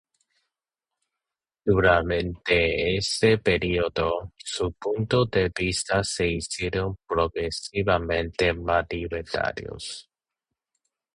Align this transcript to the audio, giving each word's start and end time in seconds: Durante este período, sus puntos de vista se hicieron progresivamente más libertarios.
Durante 1.63 2.97
este 2.97 3.37
período, 3.37 4.31
sus 4.35 4.73
puntos 4.73 5.29
de 5.29 5.51
vista 5.55 6.03
se 6.03 6.27
hicieron 6.27 6.97
progresivamente 7.07 8.51
más 8.51 8.87
libertarios. 8.89 10.09